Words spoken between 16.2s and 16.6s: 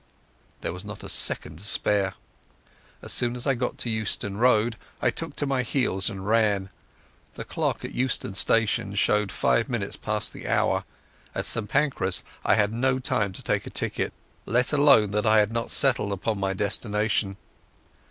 my